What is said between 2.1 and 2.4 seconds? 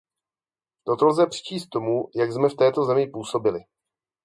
jak